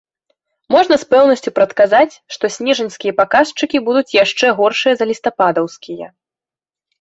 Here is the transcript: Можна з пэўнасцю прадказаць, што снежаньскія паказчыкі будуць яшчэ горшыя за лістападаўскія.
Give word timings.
Можна 0.75 0.95
з 1.01 1.05
пэўнасцю 1.11 1.51
прадказаць, 1.57 2.13
што 2.37 2.45
снежаньскія 2.55 3.13
паказчыкі 3.19 3.83
будуць 3.91 4.13
яшчэ 4.23 4.47
горшыя 4.63 4.93
за 5.03 5.09
лістападаўскія. 5.13 6.07